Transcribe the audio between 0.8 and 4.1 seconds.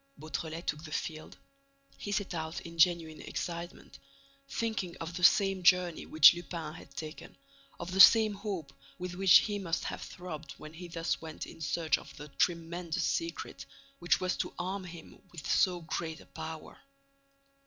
the field. He set out in genuine excitement,